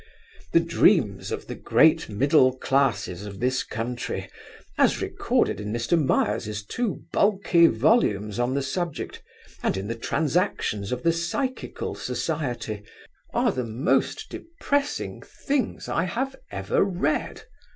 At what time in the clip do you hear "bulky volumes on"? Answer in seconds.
7.13-8.55